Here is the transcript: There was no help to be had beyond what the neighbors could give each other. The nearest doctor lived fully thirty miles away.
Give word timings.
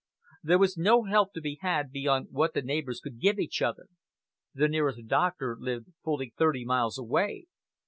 There 0.41 0.57
was 0.57 0.79
no 0.79 1.03
help 1.03 1.31
to 1.33 1.41
be 1.41 1.59
had 1.61 1.91
beyond 1.91 2.29
what 2.31 2.55
the 2.55 2.63
neighbors 2.63 2.99
could 2.99 3.19
give 3.19 3.37
each 3.37 3.61
other. 3.61 3.85
The 4.51 4.67
nearest 4.67 5.05
doctor 5.05 5.55
lived 5.59 5.89
fully 6.03 6.33
thirty 6.35 6.65
miles 6.65 6.97
away. 6.97 7.45